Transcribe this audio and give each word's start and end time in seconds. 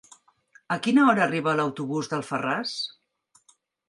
A 0.75 0.77
quina 0.85 1.03
hora 1.09 1.21
arriba 1.25 1.53
l'autobús 1.59 2.09
d'Alfarràs? 2.13 2.73